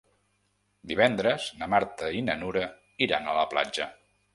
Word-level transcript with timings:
Divendres 0.93 1.47
na 1.61 1.69
Marta 1.75 2.13
i 2.23 2.27
na 2.31 2.41
Nura 2.43 2.67
iran 3.09 3.33
a 3.35 3.41
la 3.43 3.51
platja. 3.57 3.93